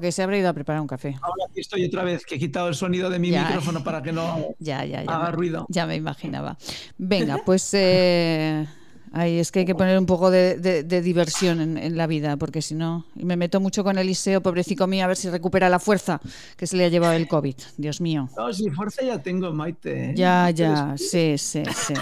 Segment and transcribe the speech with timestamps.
[0.00, 1.16] Que se habrá ido a preparar un café.
[1.22, 4.12] Ahora aquí estoy otra vez, que he quitado el sonido de mi micrófono para que
[4.12, 4.54] no
[5.06, 5.66] haga ruido.
[5.68, 6.56] Ya me imaginaba.
[6.98, 8.66] Venga, pues eh,
[9.14, 13.06] es que hay que poner un poco de, diversión en, la vida, porque si no,
[13.14, 16.20] y me meto mucho con Eliseo, pobrecito mío, a ver si recupera la fuerza
[16.56, 17.56] que se le ha llevado el COVID.
[17.76, 18.28] Dios mío.
[18.36, 20.10] No, si fuerza ya tengo, Maite.
[20.10, 20.14] ¿eh?
[20.14, 21.94] Ya, ya, sí, sí, sí.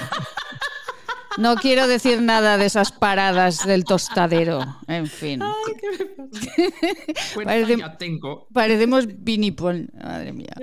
[1.36, 4.60] No quiero decir nada de esas paradas del tostadero.
[4.86, 5.42] En fin.
[5.42, 5.74] Ay,
[7.66, 8.46] ¿qué me tengo.
[8.52, 9.90] Parecemos Vinipol.
[9.94, 10.54] Madre mía.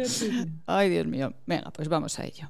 [0.65, 1.33] Ay, Dios mío.
[1.45, 2.49] Venga, pues vamos a ello.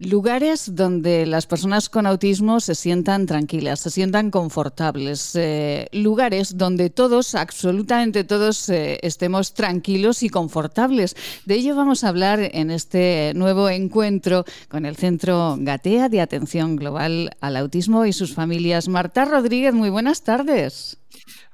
[0.00, 5.36] Lugares donde las personas con autismo se sientan tranquilas, se sientan confortables.
[5.36, 11.14] Eh, lugares donde todos, absolutamente todos, eh, estemos tranquilos y confortables.
[11.46, 16.74] De ello vamos a hablar en este nuevo encuentro con el Centro Gatea de Atención
[16.74, 18.88] Global al Autismo y sus familias.
[18.88, 20.98] Marta Rodríguez, muy buenas tardes.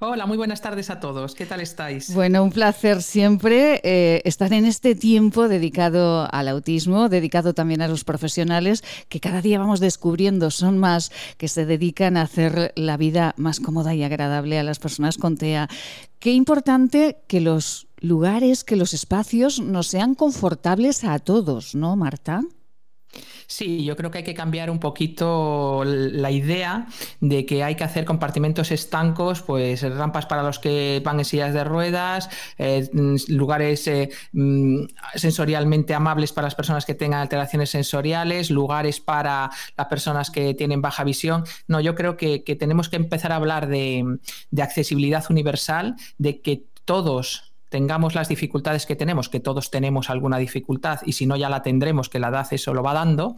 [0.02, 1.34] Hola, muy buenas tardes a todos.
[1.34, 2.14] ¿Qué tal estáis?
[2.14, 7.88] Bueno, un placer siempre eh, estar en este tiempo dedicado al autismo, dedicado también a
[7.88, 12.96] los profesionales que cada día vamos descubriendo, son más, que se dedican a hacer la
[12.96, 15.68] vida más cómoda y agradable a las personas con TEA.
[16.18, 22.40] Qué importante que los lugares, que los espacios nos sean confortables a todos, ¿no, Marta?
[23.46, 26.86] Sí, yo creo que hay que cambiar un poquito la idea
[27.20, 31.52] de que hay que hacer compartimentos estancos, pues rampas para los que van en sillas
[31.52, 32.88] de ruedas, eh,
[33.28, 34.84] lugares eh, mm,
[35.16, 40.80] sensorialmente amables para las personas que tengan alteraciones sensoriales, lugares para las personas que tienen
[40.80, 41.44] baja visión.
[41.66, 44.18] No, yo creo que, tenemos que empezar a hablar de
[44.60, 51.00] accesibilidad universal, de que todos tengamos las dificultades que tenemos, que todos tenemos alguna dificultad
[51.06, 53.36] y si no ya la tendremos, que la edad eso lo va dando,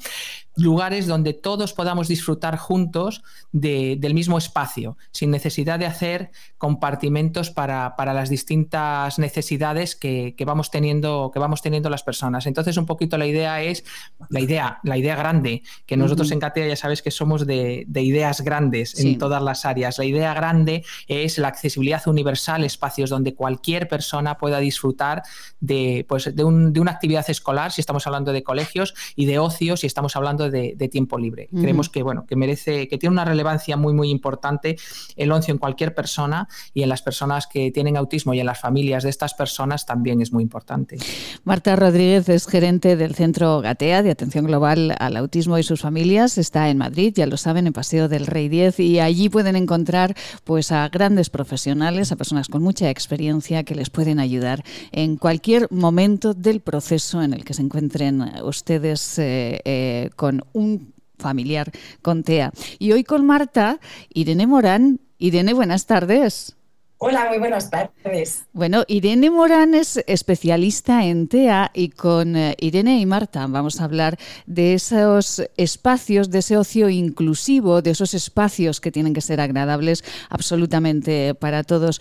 [0.57, 3.23] lugares donde todos podamos disfrutar juntos
[3.53, 11.31] del mismo espacio, sin necesidad de hacer compartimentos para, las distintas necesidades que, vamos teniendo,
[11.33, 12.47] que vamos teniendo las personas.
[12.47, 13.85] Entonces, un poquito la idea es,
[14.31, 18.41] la idea, la idea grande, que nosotros en Catea ya sabes que somos de, ideas
[18.41, 19.99] grandes en todas las áreas.
[19.99, 25.23] La idea grande es la accesibilidad universal, espacios donde cualquier persona pueda disfrutar
[25.61, 29.87] de, pues, de, una actividad escolar, si estamos hablando de colegios, y de ocio, si
[29.87, 31.49] estamos hablando de, tiempo libre.
[31.49, 34.77] Creemos que, bueno, que merece, que tiene una relevancia muy, muy importante
[35.17, 38.61] el ocio en cualquier persona y en las personas que tienen autismo y en las
[38.61, 40.99] familias de estas personas también es muy importante.
[41.45, 46.39] Marta Rodríguez es gerente del Centro Gatea de Atención Global al Autismo y sus familias.
[46.39, 50.15] Está en Madrid, ya lo saben, en Paseo del Rey 10 y allí pueden encontrar
[50.45, 55.69] pues a grandes profesionales, a personas con mucha experiencia que les pueden ayudar en cualquier
[55.71, 61.71] momento del proceso en el que se encuentren ustedes eh, eh, con un familiar
[62.03, 62.53] con TEA.
[62.79, 63.79] Y hoy con Marta,
[64.13, 65.01] Irene Morán.
[65.19, 66.57] Irene, buenas tardes.
[67.05, 68.45] Hola, muy buenas tardes.
[68.53, 73.85] Bueno, Irene Morán es especialista en TEA y con eh, Irene y Marta vamos a
[73.85, 79.41] hablar de esos espacios, de ese ocio inclusivo, de esos espacios que tienen que ser
[79.41, 82.01] agradables absolutamente para todos.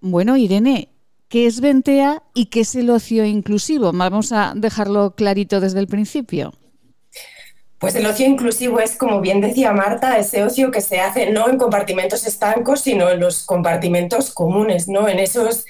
[0.00, 0.88] Bueno, Irene,
[1.28, 3.92] ¿qué es Ventea y qué es el ocio inclusivo?
[3.92, 6.52] Vamos a dejarlo clarito desde el principio.
[7.78, 11.48] Pues el ocio inclusivo es, como bien decía Marta, ese ocio que se hace no
[11.48, 15.08] en compartimentos estancos, sino en los compartimentos comunes, ¿no?
[15.08, 15.64] En esos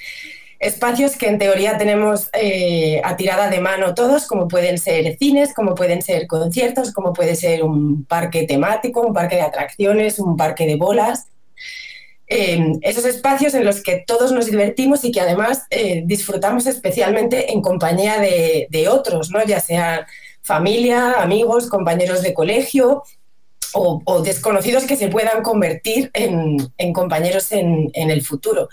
[0.59, 5.53] espacios que en teoría tenemos eh, a tirada de mano todos, como pueden ser cines,
[5.53, 10.35] como pueden ser conciertos, como puede ser un parque temático, un parque de atracciones, un
[10.35, 11.27] parque de bolas.
[12.31, 17.51] Em, esos espacios en los que todos nos divertimos y que además eh, disfrutamos especialmente
[17.51, 19.43] en compañía de, otros, ¿no?
[19.43, 20.05] ya sea
[20.43, 23.01] familia, amigos, compañeros de colegio
[23.73, 28.69] o, desconocidos que se puedan convertir en, compañeros en, el futuro.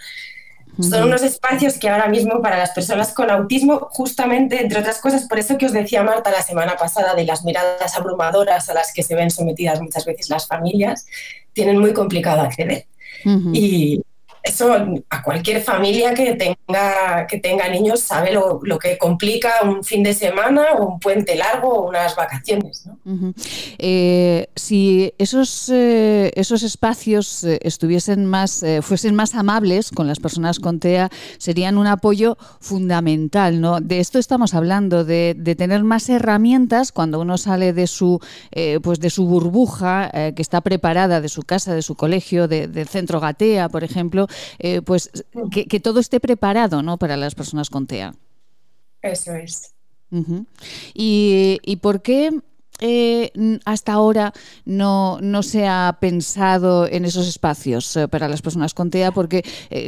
[0.79, 5.27] Son unos espacios que ahora mismo para las personas con autismo, justamente, entre otras cosas,
[5.27, 8.93] por eso que os decía Marta la semana pasada de las miradas abrumadoras a las
[8.93, 11.07] que se ven sometidas muchas veces las familias,
[11.55, 12.87] tienen muy complicado acceder.
[13.25, 14.03] Y
[14.47, 14.73] eso
[15.11, 20.15] a cualquier familia que tenga, que tenga niños sabe lo, que complica un fin de
[20.15, 22.89] semana o un puente largo o unas vacaciones.
[23.79, 30.61] Eh, si esos, eh, esos espacios eh, estuviesen más, fuesen más amables con las personas
[30.61, 33.61] con TEA, serían un apoyo fundamental.
[33.61, 33.81] ¿no?
[33.81, 38.21] De esto estamos hablando, de, tener más herramientas cuando uno sale de su,
[38.83, 43.21] pues de su burbuja que está preparada, de su casa, de su colegio, del centro
[43.21, 44.27] Gatea, por ejemplo,
[44.59, 45.11] eh, pues
[45.51, 46.99] que, todo esté preparado ¿no?
[46.99, 48.15] para las personas con TEA.
[49.03, 49.73] Eso es.
[50.95, 52.31] ¿Y, por qué
[52.81, 53.31] eh,
[53.65, 54.33] hasta ahora
[54.65, 59.13] no, se ha pensado en esos espacios eh, para las personas con TEA?
[59.13, 59.45] Porque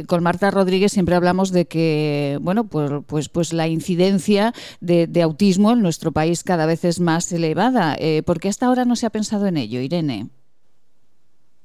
[0.07, 5.21] con Marta Rodríguez siempre hablamos de que, bueno, pues, pues, pues la incidencia de, de,
[5.21, 7.97] autismo en nuestro país cada vez es más elevada.
[8.25, 10.29] ¿Por qué hasta ahora no se ha pensado en ello, Irene?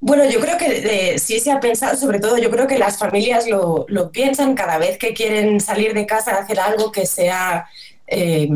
[0.06, 3.46] Bueno, yo creo que sí se ha pensado, sobre todo yo creo que las familias
[3.48, 7.66] lo, piensan cada vez que quieren salir de casa a hacer algo que sea,
[8.06, 8.46] eh,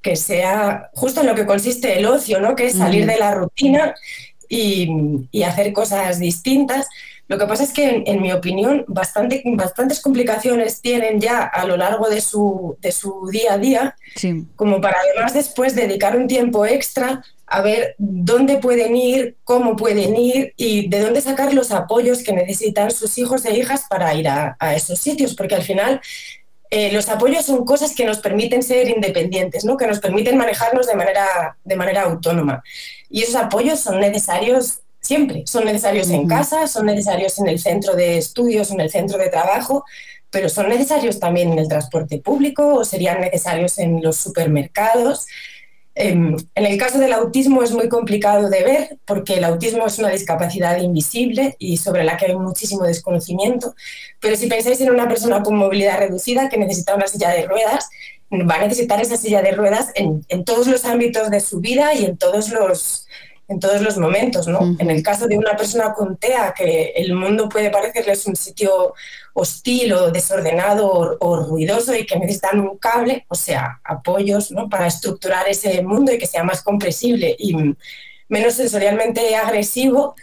[0.00, 2.54] que sea justo en lo que consiste el ocio, ¿no?
[2.54, 3.96] que es salir de la rutina
[4.48, 4.88] y,
[5.42, 6.86] hacer cosas distintas.
[7.28, 11.76] Lo que pasa es que, en, mi opinión, bastante, bastantes complicaciones tienen ya a lo
[11.76, 13.96] largo de su, de su día a día,
[14.54, 20.16] como para además después dedicar un tiempo extra a ver dónde pueden ir, cómo pueden
[20.16, 24.28] ir y de dónde sacar los apoyos que necesitan sus hijos e hijas para ir
[24.28, 26.00] a, esos sitios, porque al final
[26.70, 29.76] eh, los apoyos son cosas que nos permiten ser independientes, ¿no?
[29.76, 32.62] que nos permiten manejarnos de manera, de manera autónoma.
[33.10, 37.94] Y esos apoyos son necesarios siempre, son necesarios en casa, son necesarios en el centro
[37.94, 39.84] de estudios, en el centro de trabajo,
[40.30, 45.26] pero son necesarios también en el transporte público o serían necesarios en los supermercados.
[45.94, 49.98] Em, en el caso del autismo es muy complicado de ver porque el autismo es
[49.98, 53.74] una discapacidad invisible y sobre la que hay muchísimo desconocimiento,
[54.20, 57.88] pero si pensáis en una persona con movilidad reducida que necesita una silla de ruedas,
[58.30, 61.94] va a necesitar esa silla de ruedas en, en todos los ámbitos de su vida
[61.94, 63.05] y en todos los,
[63.48, 64.76] en todos los momentos, ¿no?
[64.78, 68.94] En el caso de una persona con TEA, que el mundo puede parecerles un sitio
[69.34, 74.68] hostil o desordenado o, ruidoso y que necesitan un cable, o sea, apoyos, ¿no?
[74.68, 77.54] Para estructurar ese mundo y que sea más comprensible y
[78.28, 80.16] menos sensorialmente agresivo,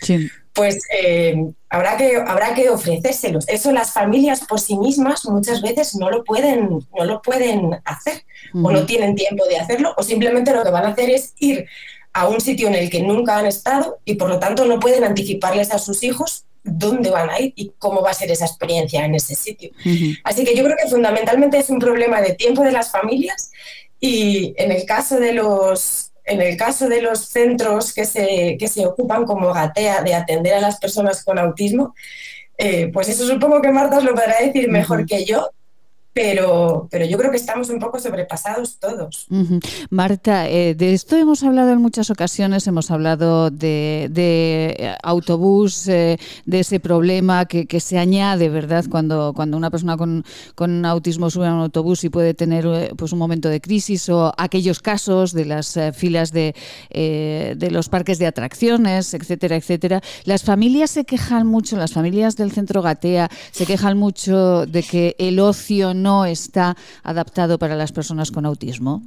[0.53, 1.35] pues eh,
[1.69, 3.47] habrá, que, habrá que ofrecérselos.
[3.47, 8.23] Eso las familias por sí mismas muchas veces no lo pueden, no lo pueden hacer
[8.53, 11.65] o no tienen tiempo de hacerlo o simplemente lo que van a hacer es ir
[12.13, 15.03] a un sitio en el que nunca han estado y por lo tanto no pueden
[15.03, 19.03] anticiparles a sus hijos dónde van a ir y cómo va a ser esa experiencia
[19.03, 19.71] en ese sitio.
[20.23, 23.51] Así que yo creo que fundamentalmente es un problema de tiempo de las familias
[23.99, 28.69] y en el caso de los en el caso de los centros que se, que
[28.69, 31.95] se ocupan como Gatea de atender a las personas con autismo,
[32.57, 35.49] eh, pues eso supongo que Marta os lo podrá decir mejor que yo,
[36.13, 39.27] pero, pero yo creo que estamos un poco sobrepasados todos.
[39.89, 46.19] Marta, eh, de esto hemos hablado en muchas ocasiones, hemos hablado de, de autobús, eh,
[46.45, 48.85] de ese problema que, que, se añade, ¿verdad?
[48.89, 50.23] Cuando, cuando una persona con,
[50.53, 54.07] con, autismo sube a un autobús y puede tener eh, pues un momento de crisis
[54.09, 56.53] o aquellos casos de las filas de,
[56.91, 60.01] de los parques de atracciones, etcétera, etcétera.
[60.25, 65.15] Las familias se quejan mucho, las familias del centro Gatea se quejan mucho de que
[65.17, 69.01] el ocio no está adaptado para las personas con autismo?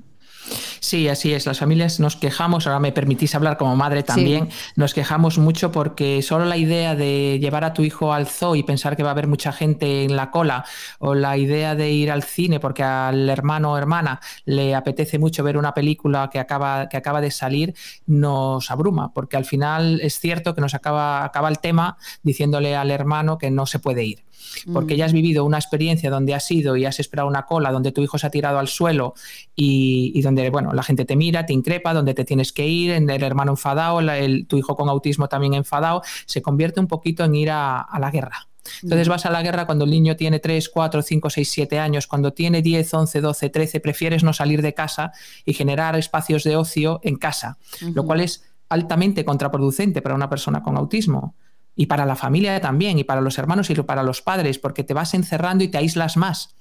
[0.80, 1.46] Sí, así es.
[1.46, 6.22] Las familias nos quejamos, ahora me permitís hablar como madre también, nos quejamos mucho porque
[6.22, 9.12] solo la idea de llevar a tu hijo al zoo y pensar que va a
[9.12, 10.64] haber mucha gente en la cola,
[10.98, 15.42] o la idea de ir al cine porque al hermano o hermana le apetece mucho
[15.42, 17.74] ver una película que acaba, que acaba de salir,
[18.06, 22.90] nos abruma, porque al final es cierto que nos acaba, acaba el tema diciéndole al
[22.90, 24.26] hermano que no se puede ir.
[24.72, 27.92] Porque ya has vivido una experiencia donde has ido y has esperado una cola, donde
[27.92, 29.14] tu hijo se ha tirado al suelo
[29.54, 33.22] y, donde, bueno, la gente te mira, te increpa, donde te tienes que ir, el
[33.22, 34.00] hermano enfadado,
[34.46, 38.48] tu hijo con autismo también enfadado, se convierte un poquito en ir a, la guerra.
[38.82, 42.06] Entonces vas a la guerra cuando el niño tiene 3, 4, 5, 6, 7 años,
[42.06, 45.12] cuando tiene 10, 11, 12, 13, prefieres no salir de casa
[45.44, 47.58] y generar espacios de ocio en casa,
[47.94, 51.34] lo cual es altamente contraproducente para una persona con autismo
[51.76, 54.94] y para la familia también, y para los hermanos y para los padres, porque te
[54.94, 56.54] vas encerrando y te aíslas más.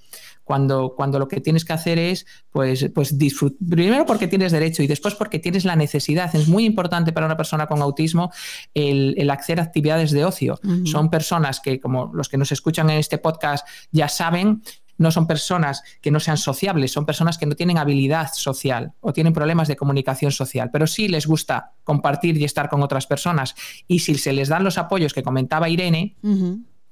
[0.46, 4.82] Cuando, cuando lo que tienes que hacer es, pues, pues disfrutar, primero porque tienes derecho
[4.84, 6.34] y después porque tienes la necesidad.
[6.34, 8.32] Es muy importante para una persona con autismo
[8.74, 10.60] el, el hacer actividades de ocio.
[10.86, 14.62] Son personas que, como los que nos escuchan en este podcast ya saben,
[14.98, 19.14] no son personas que no sean sociables, son personas que no tienen habilidad social o
[19.14, 23.56] tienen problemas de comunicación social, pero sí les gusta compartir y estar con otras personas.
[23.88, 26.16] Y si se les dan los apoyos que comentaba Irene,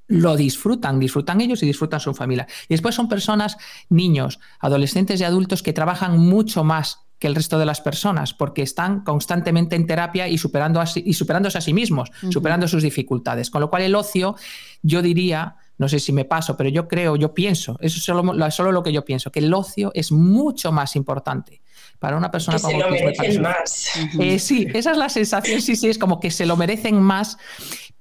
[0.07, 2.47] lo disfrutan, disfrutan ellos y disfrutan su familia.
[2.67, 3.57] Y después son personas,
[3.89, 8.61] niños, adolescentes y adultos que trabajan mucho más que el resto de las personas, porque
[8.61, 13.49] están constantemente en terapia y, superando y superándose a sí mismos, superando sus dificultades.
[13.49, 14.35] Con lo cual el ocio,
[14.81, 18.51] yo diría, no sé si me paso, pero yo creo, yo pienso, eso es solo,
[18.51, 21.61] solo lo que yo pienso, que el ocio es mucho más importante
[21.97, 23.91] para una persona que se lo merecen más.
[24.19, 27.37] Eh, sí, esa es la sensación, sí, sí, es como que se lo merecen más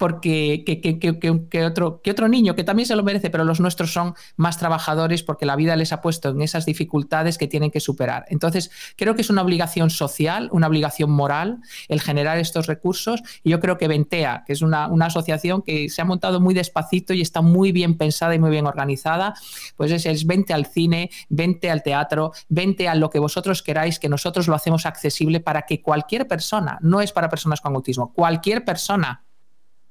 [0.02, 4.14] porque que, otro, que otro niño, que también se lo merece, pero los nuestros son
[4.35, 8.25] más trabajadores porque la vida les ha puesto en esas dificultades que tienen que superar.
[8.26, 13.50] Entonces, creo que es una obligación social, una obligación moral el generar estos recursos y
[13.50, 17.21] yo creo que Ventea, que es una, asociación que se ha montado muy despacito y
[17.21, 19.35] está muy bien pensada y muy bien organizada,
[19.76, 24.00] pues es, es vente al cine, vente al teatro, vente a lo que vosotros queráis,
[24.00, 28.12] que nosotros lo hacemos accesible para que cualquier persona, no es para personas con autismo,
[28.12, 29.22] cualquier persona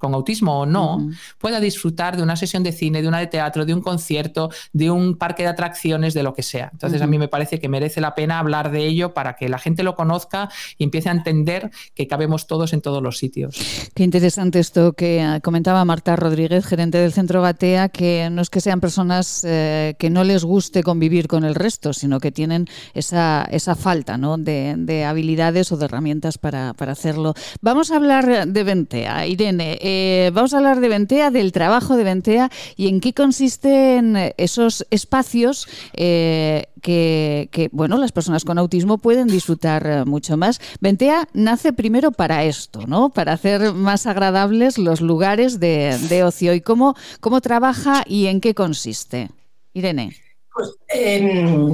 [0.02, 3.66] con autismo o no, pueda disfrutar de una sesión de cine, de una de teatro,
[3.66, 6.70] de un concierto, de un parque de atracciones, de lo que sea.
[6.74, 9.60] Entonces a mí me parece que merece la pena hablar de ello para que la
[9.60, 13.58] gente lo conozca y empiece a entender que cabemos todos en todos los sitios.
[13.94, 18.50] Qué interesante esto que eh, comentaba Marta Rodríguez, gerente del Centro Gatea, que no es
[18.50, 22.68] que sean personas eh, que no les guste convivir con el resto, sino que tienen
[22.96, 24.38] esa, esa falta ¿no?
[24.38, 27.36] de, habilidades o de herramientas para, para hacerlo.
[27.62, 29.28] Vamos a hablar de Ventea.
[29.28, 29.91] Irene, eh,
[30.34, 35.68] vamos a hablar de Ventea, del trabajo de Ventea y en qué consisten esos espacios
[35.94, 40.60] eh, que, bueno, las personas con autismo pueden disfrutar eh, mucho más.
[40.80, 43.10] Ventea nace primero para esto, ¿no?
[43.10, 46.54] Para hacer más agradables los lugares de, ocio.
[46.54, 49.30] ¿Y cómo, cómo trabaja y en qué consiste?
[49.74, 50.31] Irene.
[50.54, 51.74] Pues, em,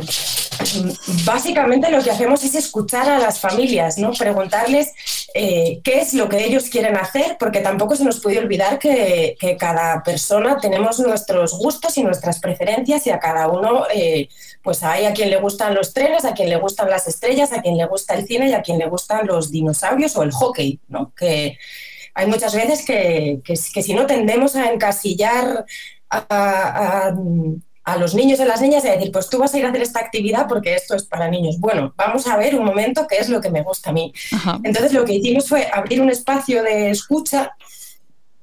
[1.26, 4.12] básicamente lo que hacemos es escuchar a las familias, ¿no?
[4.12, 4.94] Preguntarles
[5.34, 9.36] eh, qué es lo que ellos quieren hacer, porque tampoco se nos puede olvidar que,
[9.60, 14.30] cada persona tenemos nuestros gustos y nuestras preferencias y a cada uno, eh,
[14.62, 17.62] pues hay a quien le gustan los trenes, a quien le gustan las estrellas, a
[17.62, 20.80] quien le gusta el cine y a quien le gustan los dinosaurios o el hockey,
[20.88, 21.14] ¿no?
[21.16, 21.58] Que
[22.14, 25.66] hay muchas veces que, que, si no tendemos a encasillar
[26.10, 27.14] a
[27.96, 29.82] los niños y a las niñas y decir, pues tú vas a ir a hacer
[29.82, 31.58] esta actividad porque esto es para niños.
[31.58, 34.14] Bueno, vamos a ver un momento qué es lo que me gusta a mí.
[34.64, 37.56] Entonces lo que hicimos fue abrir un espacio de escucha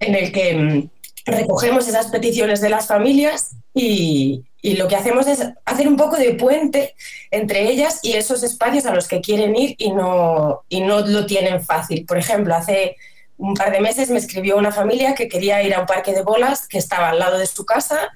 [0.00, 0.90] en el que mm,
[1.26, 6.16] recogemos esas peticiones de las familias y, y lo que hacemos es hacer un poco
[6.16, 6.94] de puente
[7.30, 11.26] entre ellas y esos espacios a los que quieren ir y no, y no lo
[11.26, 12.06] tienen fácil.
[12.06, 12.96] Por ejemplo, hace
[13.37, 16.23] un par de meses me escribió una familia que quería ir a un parque de
[16.23, 18.12] bolas que estaba al lado de su casa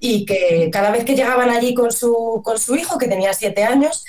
[0.00, 3.64] y que cada vez que llegaban allí con su, con su hijo, que tenía siete
[3.64, 4.04] años,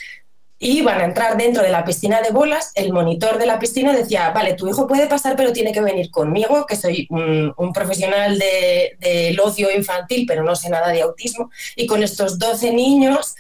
[0.64, 4.30] iban a entrar dentro de la piscina de bolas, el monitor de la piscina decía,
[4.32, 8.98] vale, tu hijo puede pasar, pero tiene que venir conmigo, que soy un, profesional del
[9.00, 13.36] de, ocio infantil, pero no sé nada de autismo, y con estos 12 niños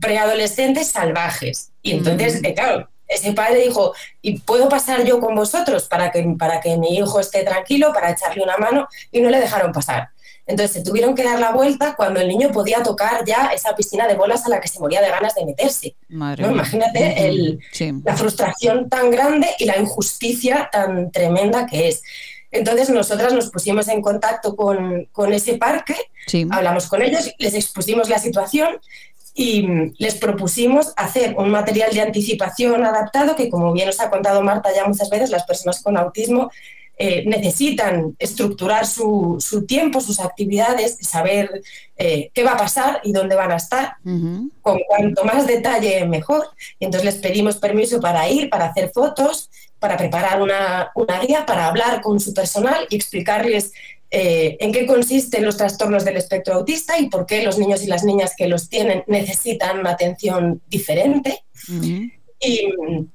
[0.00, 1.72] preadolescentes salvajes.
[1.82, 6.22] Y entonces, eh, claro, ese padre dijo, ¿y puedo pasar yo con vosotros para que,
[6.38, 8.88] para que mi hijo esté tranquilo, para echarle una mano?
[9.10, 10.10] Y no le dejaron pasar.
[10.46, 14.08] Entonces se tuvieron que dar la vuelta cuando el niño podía tocar ya esa piscina
[14.08, 15.94] de bolas a la que se moría de ganas de meterse.
[16.08, 17.58] Imagínate
[18.04, 22.02] la frustración tan grande y la injusticia tan tremenda que es.
[22.50, 25.96] Entonces nosotras nos pusimos en contacto con, con ese parque,
[26.50, 28.78] hablamos con ellos, les expusimos la situación
[29.34, 29.66] y
[29.98, 34.70] les propusimos hacer un material de anticipación adaptado que, como bien os ha contado Marta
[34.74, 36.50] ya muchas veces, las personas con autismo
[36.98, 41.62] eh, necesitan estructurar su, tiempo, sus actividades, saber
[41.96, 43.96] eh, qué va a pasar y dónde van a estar.
[44.04, 46.50] Con cuanto más detalle, mejor.
[46.78, 51.44] Y entonces les pedimos permiso para ir, para hacer fotos, para preparar una, una guía,
[51.46, 53.72] para hablar con su personal y explicarles
[54.14, 57.86] eh, en qué consisten los trastornos del espectro autista y por qué los niños y
[57.86, 61.44] las niñas que los tienen necesitan una atención diferente.
[62.38, 63.08] Y mm,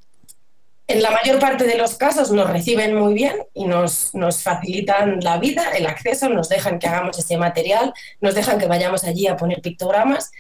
[0.88, 5.20] en la mayor parte de los casos nos reciben muy bien y nos, nos, facilitan
[5.22, 9.28] la vida, el acceso, nos dejan que hagamos ese material, nos dejan que vayamos allí
[9.28, 10.32] a poner pictogramas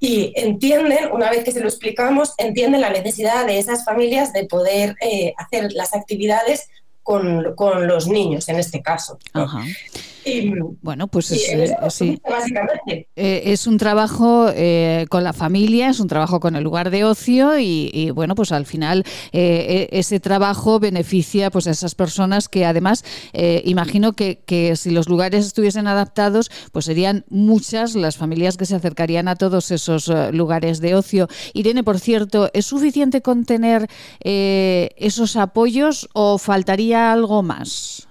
[0.00, 4.46] y entienden, una vez que se lo explicamos, entienden la necesidad de esas familias de
[4.46, 6.70] poder eh, hacer las actividades
[7.02, 9.18] con, con, los niños en este caso.
[10.82, 16.40] Bueno, pues es, eh, eh, es un trabajo eh, con la familia, es un trabajo
[16.40, 21.66] con el lugar de ocio y, bueno, pues al final e, ese trabajo beneficia pues
[21.66, 23.04] a esas personas que además
[23.64, 28.76] imagino que, que, si los lugares estuviesen adaptados, pues serían muchas las familias que se
[28.76, 31.28] acercarían a todos esos lugares de ocio.
[31.52, 33.88] Irene, por cierto, ¿es suficiente con tener
[34.20, 38.08] esos apoyos o faltaría algo más?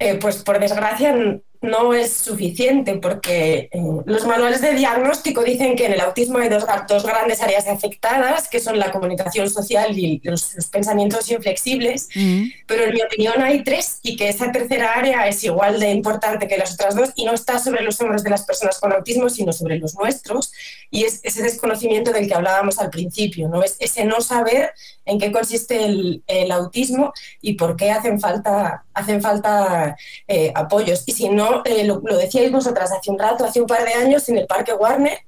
[0.00, 1.14] Eh, pues por desgracia
[1.60, 6.48] no es suficiente porque eh, los manuales de diagnóstico dicen que en el autismo hay
[6.48, 12.44] dos, dos, grandes áreas afectadas, que son la comunicación social y los, pensamientos inflexibles, mm.
[12.66, 16.46] pero en mi opinión hay tres y que esa tercera área es igual de importante
[16.46, 19.28] que las otras dos y no está sobre los hombros de las personas con autismo,
[19.28, 20.52] sino sobre los nuestros
[20.90, 23.62] y es ese desconocimiento del que hablábamos al principio, ¿no?
[23.62, 24.72] es ese no saber
[25.08, 29.96] en qué consiste el, autismo y por qué hacen falta, hacen falta
[30.26, 31.02] eh, apoyos.
[31.06, 34.28] Y si no, eh, lo, decíais vosotras hace un rato, hace un par de años,
[34.28, 35.18] en el Parque Warner,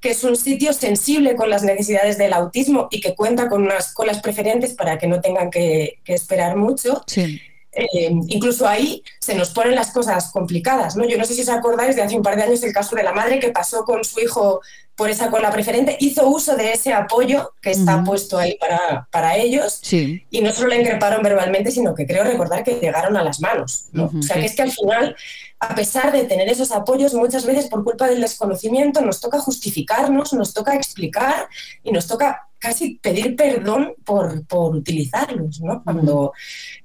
[0.00, 3.94] que es un sitio sensible con las necesidades del autismo y que cuenta con unas
[3.94, 7.02] colas preferentes para que no tengan que, esperar mucho.
[7.76, 10.94] Eh, incluso ahí se nos ponen las cosas complicadas.
[10.94, 11.04] ¿no?
[11.06, 13.02] Yo no sé si os acordáis de hace un par de años el caso de
[13.02, 14.60] la madre que pasó con su hijo
[14.96, 19.36] por esa cola preferente, hizo uso de ese apoyo que está puesto ahí para, para
[19.36, 23.40] ellos y no solo le increparon verbalmente, sino que creo recordar que llegaron a las
[23.40, 23.86] manos.
[23.96, 25.16] o sea, que es que al final,
[25.70, 30.32] a pesar de tener esos apoyos, muchas veces por culpa del desconocimiento nos toca justificarnos,
[30.32, 31.48] nos toca explicar
[31.82, 35.82] y nos toca casi pedir perdón por, por utilizarlos, ¿no?
[35.84, 36.32] Cuando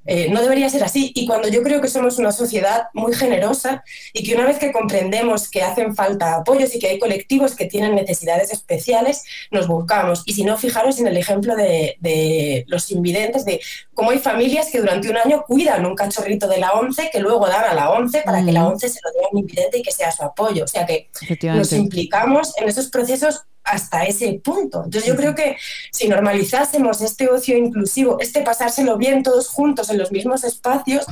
[0.06, 1.12] eh, no debería ser así.
[1.16, 4.72] Y cuando yo creo que somos una sociedad muy generosa y que una vez que
[4.72, 10.24] comprendemos que hacen falta apoyos y que hay colectivos que tienen necesidades especiales, nos buscamos.
[10.26, 13.62] Y si no, fijaros en el ejemplo de, de los invidentes, de
[13.94, 17.48] cómo hay familias que durante un año cuidan un cachorrito de la ONCE que luego
[17.48, 19.82] dan a la ONCE para que la ONCE se lo dé a un invidente y
[19.82, 20.64] que sea su apoyo.
[20.64, 21.10] O sea que
[21.44, 24.84] nos implicamos en esos procesos hasta ese punto.
[24.84, 25.56] Entonces yo creo que
[25.92, 31.06] si normalizásemos este ocio inclusivo, este pasárselo bien todos juntos en los mismos espacios,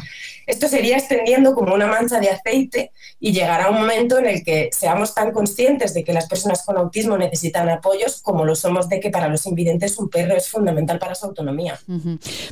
[0.47, 4.69] esto sería extendiendo como una mancha de aceite y llegará un momento en el que
[4.71, 9.01] seamos tan conscientes de que las personas con autismo necesitan apoyos como lo somos de
[9.01, 11.77] que para los invidentes un perro es fundamental para su autonomía.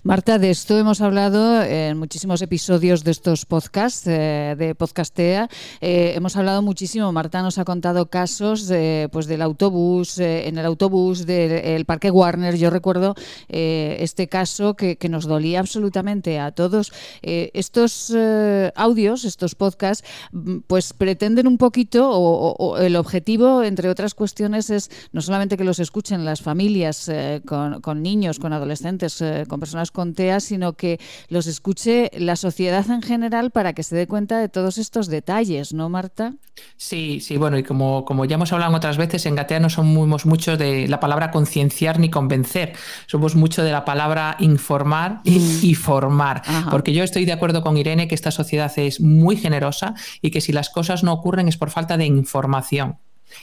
[0.03, 5.47] Marta, de esto hemos hablado en muchísimos episodios de estos podcasts, eh, de Podcastea.
[5.79, 8.69] Eh, hemos hablado muchísimo, Marta nos ha contado casos
[9.11, 12.57] pues del autobús, eh, en el autobús del Parque Warner.
[12.57, 13.15] Yo recuerdo
[13.47, 16.91] este caso que, que, nos dolía absolutamente a todos.
[17.21, 23.89] esto estos eh, audios, estos podcasts, mm, pues pretenden un poquito, o, el objetivo, entre
[23.89, 29.21] otras cuestiones, es no solamente que los escuchen las familias eh, con, niños, con adolescentes,
[29.21, 33.83] eh, con personas con TEA, sino que los escuche la sociedad en general para que
[33.83, 36.33] se dé cuenta de todos estos detalles, ¿no, Marta?
[36.77, 40.25] Sí, sí, bueno, y como, como ya hemos hablado otras veces, en Gatea no somos
[40.25, 42.73] mucho de la palabra concienciar ni convencer,
[43.07, 45.75] somos mucho de la palabra informar y, mm.
[45.75, 50.31] formar, porque yo estoy de acuerdo con Irene que esta sociedad es muy generosa y
[50.31, 52.97] que si las cosas no ocurren es por falta de información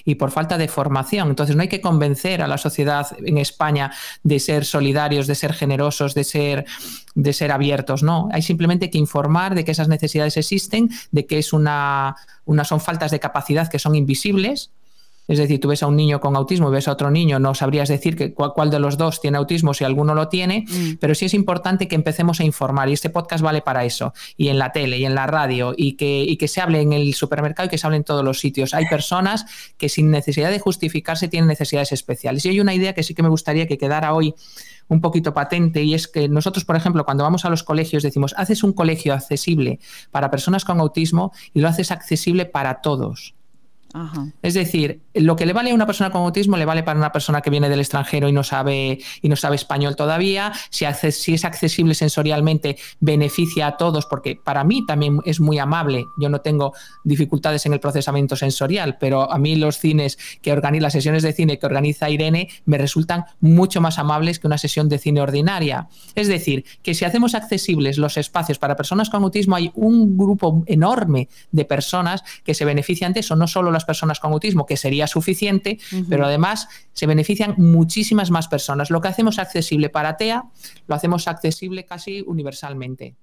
[0.04, 1.28] y por falta de formación.
[1.28, 3.92] Entonces no hay que convencer a la sociedad en España
[4.22, 6.64] de ser solidarios, de ser generosos, de ser,
[7.14, 8.28] de ser abiertos, no.
[8.32, 12.80] Hay simplemente que informar de que esas necesidades existen, de que es una, una son
[12.80, 14.70] faltas de capacidad que son invisibles
[15.32, 17.54] es decir, tú ves a un niño con autismo y ves a otro niño, no
[17.54, 20.96] sabrías decir que cuál, de los dos tiene autismo si alguno lo tiene, mm.
[21.00, 24.48] pero sí es importante que empecemos a informar y este podcast vale para eso, y
[24.48, 27.66] en la tele y en la radio, y que, que se hable en el supermercado
[27.66, 28.74] y que se hable en todos los sitios.
[28.74, 29.46] Hay personas
[29.78, 32.44] que sin necesidad de justificarse tienen necesidades especiales.
[32.44, 34.34] Y hay una idea que sí que me gustaría que quedara hoy
[34.88, 38.34] un poquito patente y es que nosotros, por ejemplo, cuando vamos a los colegios decimos,
[38.36, 43.34] haces un colegio accesible para personas con autismo y lo haces accesible para todos.
[44.42, 47.12] Es decir, lo que le vale a una persona con autismo le vale para una
[47.12, 50.52] persona que viene del extranjero y no sabe, y no sabe español todavía.
[50.70, 56.04] Si, si, es accesible sensorialmente, beneficia a todos, porque para mí también es muy amable.
[56.18, 56.72] Yo no tengo
[57.04, 61.32] dificultades en el procesamiento sensorial, pero a mí los cines que organizan, las sesiones de
[61.32, 65.88] cine que organiza Irene, me resultan mucho más amables que una sesión de cine ordinaria.
[66.14, 70.64] Es decir, que si hacemos accesibles los espacios para personas con autismo, hay un grupo
[70.66, 74.76] enorme de personas que se benefician de eso, no solo las personas con autismo, que
[74.76, 78.90] sería suficiente, pero además se benefician muchísimas más personas.
[78.90, 80.44] Lo que hacemos accesible para TEA,
[80.86, 83.16] lo hacemos accesible casi universalmente.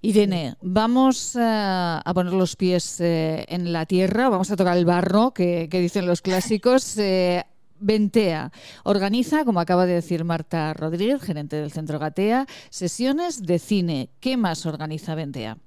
[0.00, 5.32] Irene, vamos a poner los pies eh, en la tierra, vamos a tocar el barro,
[5.32, 6.96] que, dicen los clásicos.
[7.04, 7.42] Eh,
[7.80, 8.50] Ventea
[8.84, 14.10] organiza, como acaba de decir Marta Rodríguez, gerente del Centro Gatea, sesiones de cine.
[14.20, 15.58] ¿Qué más organiza Ventea?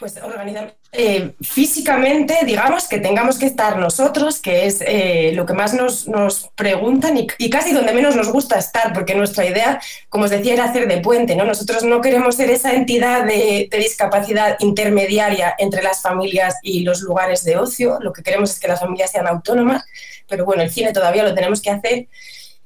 [0.00, 5.52] Pues organizar eh, físicamente, digamos, que tengamos que estar nosotros, que es eh, lo que
[5.52, 6.08] más nos,
[6.56, 10.64] preguntan y, casi donde menos nos gusta estar, porque nuestra idea, como os decía, era
[10.64, 11.44] hacer de puente, ¿no?
[11.44, 17.44] Nosotros no queremos ser esa entidad de discapacidad intermediaria entre las familias y los lugares
[17.44, 19.84] de ocio, lo que queremos es que las familias sean autónomas,
[20.26, 22.08] pero bueno, el cine todavía lo tenemos que hacer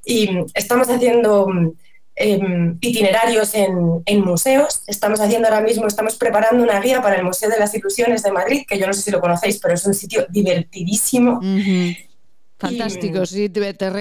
[0.05, 1.49] y estamos haciendo
[2.17, 4.83] em, itinerarios en, museos.
[4.87, 8.33] Estamos haciendo ahora mismo, estamos preparando una guía para el Museo de las Ilusiones de
[8.33, 11.41] Madrid, que yo no sé si lo conocéis, pero es un sitio divertidísimo.
[12.59, 13.51] Fantástico, sí,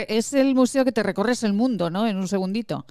[0.08, 2.08] es el museo que te recorres el mundo, ¿no?
[2.08, 2.86] En un segundito.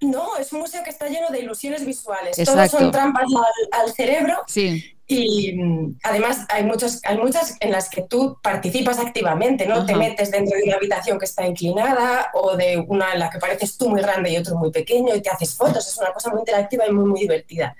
[0.00, 2.36] No, es un museo que está lleno de ilusiones visuales.
[2.36, 3.24] Todos son trampas
[3.72, 4.42] al, cerebro.
[4.46, 4.97] Sí.
[5.10, 9.86] Y mm, además hay, muchos, hay muchas en las que tú participas activamente, ¿no?
[9.86, 13.38] Te metes dentro de una habitación que está inclinada o de una en la que
[13.38, 15.88] pareces tú muy grande y otro muy pequeño y te haces fotos.
[15.88, 17.74] Es una cosa muy interactiva y muy, muy divertida.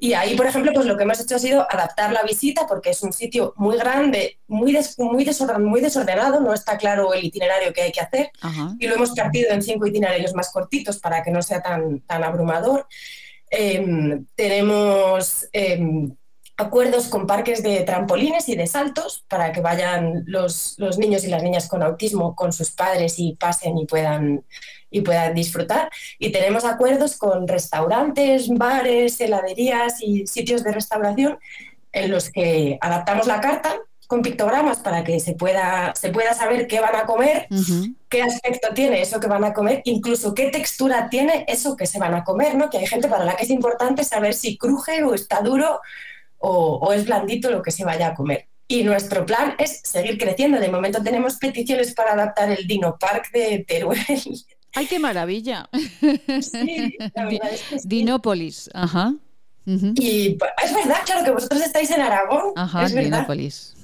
[0.00, 2.90] Y ahí, por ejemplo, pues lo que hemos hecho ha sido adaptar la visita porque
[2.90, 5.24] es un sitio muy grande, muy, muy,
[5.60, 8.30] muy desordenado, no está claro el itinerario que hay que hacer
[8.78, 12.22] y lo hemos partido en cinco itinerarios más cortitos para que no sea tan, tan
[12.22, 12.86] abrumador.
[13.50, 16.14] Em, tenemos em,
[16.58, 21.28] acuerdos con parques de trampolines y de saltos para que vayan los, los, niños y
[21.28, 24.44] las niñas con autismo con sus padres y pasen y puedan
[24.90, 25.88] y puedan disfrutar.
[26.18, 31.38] Y tenemos acuerdos con restaurantes, bares, heladerías y sitios de restauración
[31.92, 33.76] en los que adaptamos la carta
[34.08, 37.46] con pictogramas para que se pueda, se pueda saber qué van a comer,
[38.08, 41.98] qué aspecto tiene eso que van a comer, incluso qué textura tiene eso que se
[41.98, 42.70] van a comer, ¿no?
[42.70, 45.82] Que hay gente para la que es importante saber si cruje o está duro
[46.38, 48.48] o, o es blandito lo que se vaya a comer.
[48.66, 50.60] Y nuestro plan es seguir creciendo.
[50.60, 53.98] De momento tenemos peticiones para adaptar el Dino Park de Teruel
[54.74, 55.68] ¡Ay, qué maravilla!
[56.42, 56.96] Sí,
[57.84, 59.14] Dinópolis, ajá.
[59.64, 62.52] Y pues, es verdad, claro, que vosotros estáis en Aragón.
[62.56, 63.74] Ajá, Dinópolis.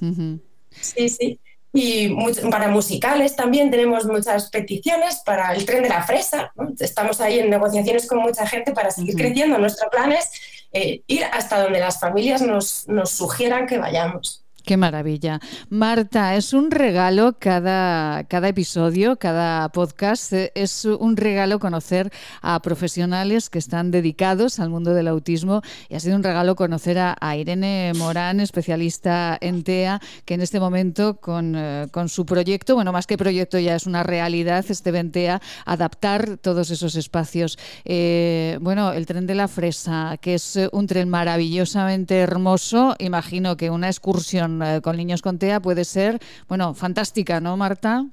[0.79, 1.39] Sí, sí.
[1.73, 2.15] Y
[2.49, 6.53] para musicales también tenemos muchas peticiones para el tren de la fresa.
[6.79, 9.57] Estamos ahí en negociaciones con mucha gente para seguir creciendo.
[9.57, 10.31] Nuestro plan es
[10.75, 14.44] eh, ir hasta donde las familias nos, nos sugieran que vayamos.
[14.65, 15.39] Qué maravilla.
[15.69, 20.33] Marta, es un regalo cada, cada episodio, cada podcast.
[20.33, 25.93] Eh, es un regalo conocer a profesionales que están dedicados al mundo del autismo y
[25.93, 31.17] ha sido un regalo conocer a, Irene Morán, especialista en TEA, que en este momento
[31.17, 35.41] con, eh, con, su proyecto, bueno, más que proyecto ya es una realidad, este Ventea,
[35.65, 37.59] adaptar todos esos espacios.
[37.83, 43.69] Eh, bueno, el tren de la fresa, que es un tren maravillosamente hermoso, imagino que
[43.69, 48.05] una excursión eh, con, niños con TEA puede ser, bueno, fantástica, ¿no, Marta?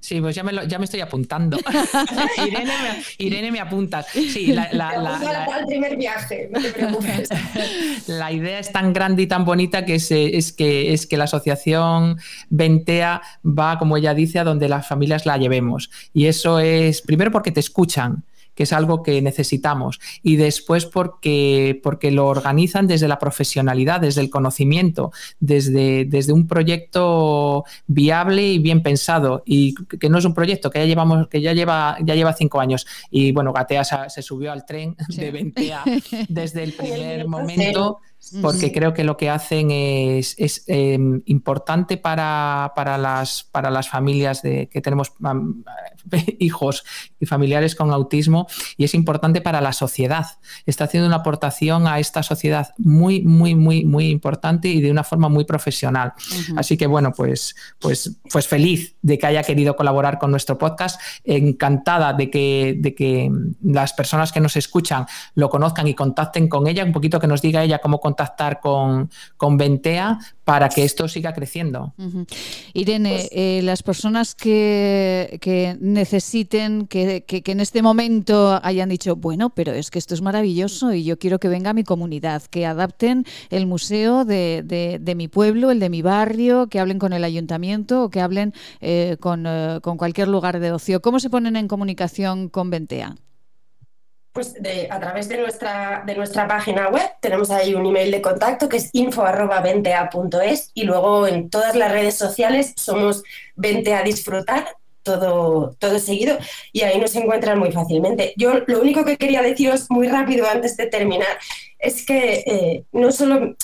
[0.00, 1.58] Sí, pues ya me, ya me estoy apuntando.
[3.18, 4.04] Irene, me, apunta.
[4.04, 7.28] Sí, la, la, primer viaje, no te preocupes.
[8.06, 11.24] la idea es tan grande y tan bonita que es, es, que es que la
[11.24, 12.18] asociación
[12.50, 15.90] Ventea va, como ella dice, a donde las familias la llevemos.
[16.12, 18.22] Y eso es, primero porque te escuchan
[18.56, 24.22] que es algo que necesitamos, y después porque, porque lo organizan desde la profesionalidad, desde
[24.22, 30.34] el conocimiento, desde, desde un proyecto viable y bien pensado, y que no es un
[30.34, 32.86] proyecto que ya llevamos, que ya lleva, ya lleva cinco años.
[33.10, 35.84] Y bueno, Gatea se, subió al tren de Ventea
[36.28, 38.00] desde el primer momento
[38.42, 43.88] porque creo que lo que hacen es, es em, importante para, para, las, para las
[43.88, 45.12] familias de, que tenemos
[46.38, 46.84] hijos
[47.20, 50.26] y familiares con autismo y es importante para la sociedad.
[50.66, 55.04] Está haciendo una aportación a esta sociedad muy, muy, muy, muy importante y de una
[55.04, 56.12] forma muy profesional.
[56.56, 61.00] Así que bueno, pues, pues, pues feliz de que haya querido colaborar con nuestro podcast,
[61.24, 63.30] encantada de que, de que
[63.62, 67.40] las personas que nos escuchan lo conozcan y contacten con ella, un poquito que nos
[67.40, 68.15] diga ella cómo contactar
[68.60, 71.92] con, con Ventea para que esto siga creciendo.
[72.72, 79.16] Irene, pues eh, las personas que, que necesiten, que, que, en este momento hayan dicho,
[79.16, 82.42] bueno, pero es que esto es maravilloso y yo quiero que venga a mi comunidad,
[82.44, 87.12] que adapten el museo de, de, mi pueblo, el de mi barrio, que hablen con
[87.12, 91.02] el ayuntamiento o que hablen eh, con, eh, con cualquier lugar de ocio.
[91.02, 93.16] ¿Cómo se ponen en comunicación con Ventea?
[94.36, 94.54] Pues
[94.90, 98.76] a través de nuestra, de nuestra página web tenemos ahí un email de contacto que
[98.76, 103.22] es info.ventea.es y luego en todas las redes sociales somos
[103.54, 106.36] Vente a Disfrutar, todo, todo seguido,
[106.70, 108.34] y ahí nos encuentran muy fácilmente.
[108.36, 111.38] Yo lo único que quería deciros muy rápido antes de terminar
[111.78, 113.56] es que eh, no solo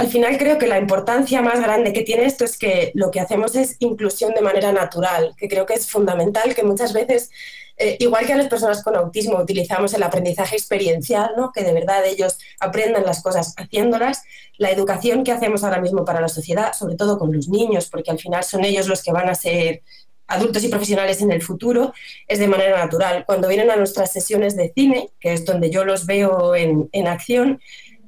[0.00, 3.20] al final creo que la importancia más grande que tiene esto es que lo que
[3.20, 7.30] hacemos es inclusión de manera natural, que creo que es fundamental, que muchas veces
[7.76, 11.52] eh, igual que a las personas con autismo utilizamos el aprendizaje experiencial, ¿no?
[11.52, 14.22] que de verdad ellos aprendan las cosas haciéndolas,
[14.56, 18.10] la educación que hacemos ahora mismo para la sociedad, sobre todo con los niños, porque
[18.10, 19.82] al final son ellos los que van a ser
[20.28, 21.92] adultos y profesionales en el futuro,
[22.26, 23.24] es de manera natural.
[23.26, 27.06] Cuando vienen a nuestras sesiones de cine, que es donde yo los veo en, en
[27.06, 27.60] acción,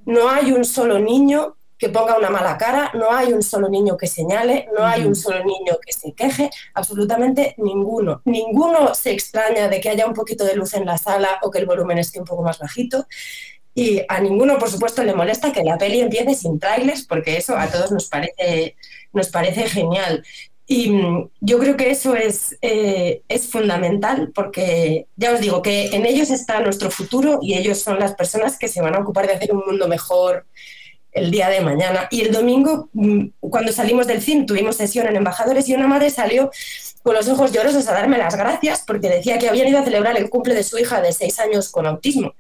[0.07, 3.97] no hay un solo niño que ponga una mala cara, no hay un solo niño
[3.97, 8.23] que señale, no hay un solo niño que se queje, absolutamente ninguno.
[8.25, 11.59] Ninguno se extraña de que haya un poquito de luz en la sala o que
[11.59, 13.09] el volumen esté un poco más bajito.
[13.75, 17.59] Y a ninguno, por supuesto, le molesta que la peli empiece sin trailers, porque eso
[17.59, 18.77] a todos nos parece,
[19.13, 20.23] nos parece genial.
[20.69, 25.87] Y mm, yo creo que eso es, eh, es fundamental porque ya os digo que
[25.87, 29.27] en ellos está nuestro futuro y ellos son las personas que se van a ocupar
[29.27, 30.47] de hacer un mundo mejor
[31.13, 32.09] el día de mañana.
[32.11, 36.11] Y el domingo, mm, cuando salimos del cine, tuvimos sesión en Embajadores y una madre
[36.11, 36.51] salió
[37.03, 40.17] con los ojos llorosos a darme las gracias porque decía que habían ido a celebrar
[40.17, 42.35] el cumple de su hija de seis años con autismo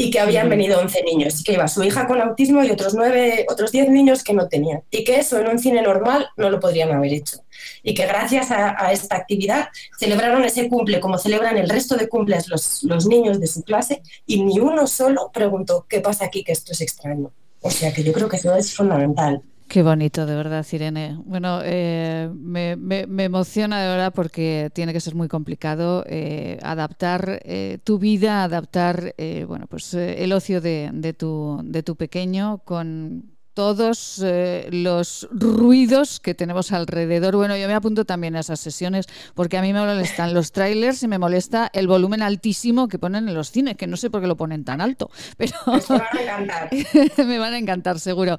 [0.00, 2.94] y que habían venido 11 niños, y que iba su hija con autismo y otros
[2.94, 6.50] nueve, otros 10 niños que no tenían, y que eso en un cine normal no
[6.50, 7.38] lo podrían haber hecho.
[7.82, 12.46] Y que gracias a, esta actividad celebraron ese cumple como celebran el resto de cumples
[12.46, 16.52] los, los niños de su clase, y ni uno solo preguntó, ¿qué pasa aquí que
[16.52, 17.32] esto es extraño?
[17.60, 19.42] O sea que yo creo que eso es fundamental.
[19.68, 21.18] Qué bonito, de verdad, Irene.
[21.26, 27.42] Bueno, eh, me, me, emociona de verdad porque tiene que ser muy complicado eh, adaptar
[27.44, 29.14] eh, tu vida, adaptar
[29.46, 36.20] bueno, pues, el ocio de, de, tu, de tu pequeño con todos eh, los ruidos
[36.20, 37.34] que tenemos alrededor.
[37.34, 41.02] Bueno, yo me apunto también a esas sesiones porque a mí me molestan los trailers
[41.02, 44.20] y me molesta el volumen altísimo que ponen en los cines, que no sé por
[44.20, 46.70] qué lo ponen tan alto, pero me van a encantar.
[47.26, 48.36] me van a encantar, seguro.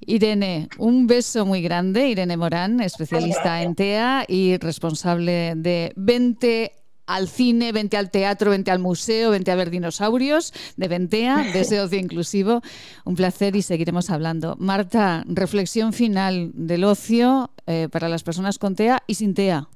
[0.00, 2.08] Irene, un beso muy grande.
[2.08, 8.70] Irene Morán, especialista en TEA y responsable de 20 al cine, vente al teatro, vente
[8.70, 12.62] al museo, vente a ver dinosaurios de Ventea, de ese ocio inclusivo.
[13.04, 14.56] Un placer y seguiremos hablando.
[14.58, 19.68] Marta, reflexión final del ocio eh, para las personas con TEA y sin TEA.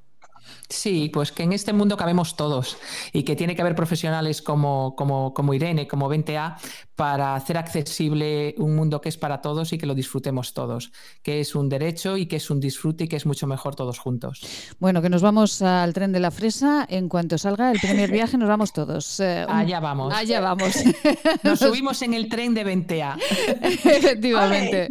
[0.69, 2.77] Sí, pues que en este mundo cabemos todos
[3.13, 6.57] y que tiene que haber profesionales como, como, como Irene, como 20A,
[6.95, 11.39] para hacer accesible un mundo que es para todos y que lo disfrutemos todos, que
[11.39, 14.41] es un derecho y que es un disfrute y que es mucho mejor todos juntos.
[14.79, 16.85] Bueno, que nos vamos al tren de la fresa.
[16.89, 19.19] En cuanto salga el primer viaje, nos vamos todos.
[19.19, 20.13] Eh, allá vamos.
[20.13, 20.75] Allá vamos.
[21.43, 23.17] Nos subimos en el tren de 20A.
[23.61, 24.89] Efectivamente.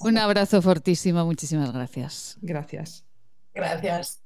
[0.00, 1.24] un abrazo fortísimo.
[1.24, 2.36] Muchísimas gracias.
[2.42, 3.04] Gracias.
[3.54, 4.25] Gracias.